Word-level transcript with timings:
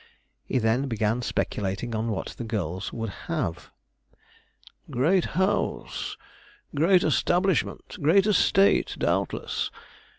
He 0.45 0.57
then 0.57 0.87
began 0.87 1.21
speculating 1.21 1.93
on 1.93 2.07
what 2.09 2.29
the 2.35 2.43
girls 2.43 2.91
would 2.91 3.11
have. 3.27 3.69
'Great 4.89 5.25
house 5.37 6.17
great 6.73 7.03
establishment 7.03 7.99
great 8.01 8.25
estate, 8.25 8.95
doubtless. 8.97 9.69